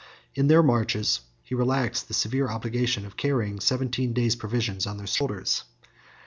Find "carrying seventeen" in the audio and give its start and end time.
3.17-4.13